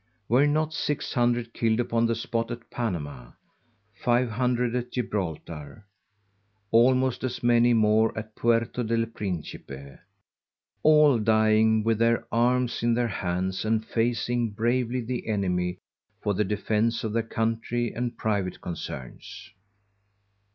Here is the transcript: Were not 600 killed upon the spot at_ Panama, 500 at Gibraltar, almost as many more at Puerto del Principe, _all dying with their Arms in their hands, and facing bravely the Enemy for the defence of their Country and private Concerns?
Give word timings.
Were 0.27 0.47
not 0.47 0.73
600 0.73 1.53
killed 1.53 1.79
upon 1.79 2.07
the 2.07 2.15
spot 2.15 2.47
at_ 2.47 2.67
Panama, 2.71 3.33
500 4.03 4.73
at 4.75 4.91
Gibraltar, 4.91 5.85
almost 6.71 7.23
as 7.23 7.43
many 7.43 7.75
more 7.75 8.11
at 8.17 8.35
Puerto 8.35 8.81
del 8.83 9.05
Principe, 9.05 9.99
_all 10.83 11.23
dying 11.23 11.83
with 11.83 11.99
their 11.99 12.25
Arms 12.31 12.81
in 12.81 12.95
their 12.95 13.09
hands, 13.09 13.63
and 13.63 13.85
facing 13.85 14.49
bravely 14.49 15.01
the 15.01 15.27
Enemy 15.27 15.77
for 16.19 16.33
the 16.33 16.45
defence 16.45 17.03
of 17.03 17.13
their 17.13 17.21
Country 17.21 17.93
and 17.93 18.17
private 18.17 18.59
Concerns? 18.59 19.51